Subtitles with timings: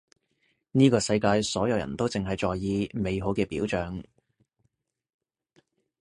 [0.71, 4.03] 呢個世界所有人都淨係在意美好嘅表象